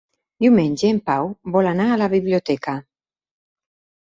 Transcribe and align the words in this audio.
Diumenge 0.43 0.87
en 0.93 1.01
Pau 1.09 1.29
vol 1.57 1.69
anar 1.73 1.85
a 1.89 1.99
la 2.03 2.09
biblioteca. 2.15 2.75